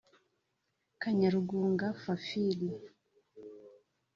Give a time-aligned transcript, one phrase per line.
[1.01, 2.61] Kanyarugunga Fafil